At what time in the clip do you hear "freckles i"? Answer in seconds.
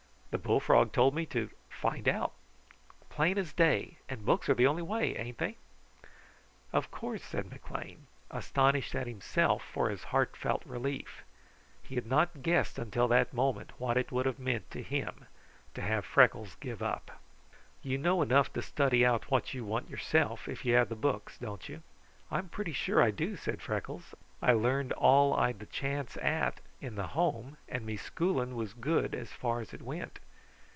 23.61-24.53